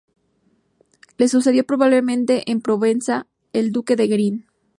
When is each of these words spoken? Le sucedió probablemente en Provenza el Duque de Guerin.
Le 1.19 1.27
sucedió 1.27 1.63
probablemente 1.63 2.49
en 2.51 2.59
Provenza 2.59 3.27
el 3.53 3.71
Duque 3.71 3.95
de 3.95 4.07
Guerin. 4.07 4.45